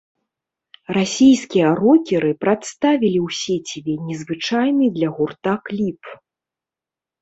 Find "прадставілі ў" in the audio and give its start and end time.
2.45-3.39